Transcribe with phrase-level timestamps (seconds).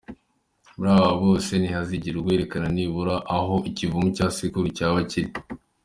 [0.75, 5.29] Muri aba bose nihazagire uwerekana nibura aho ikivumu cya sekuru cyaba kiri.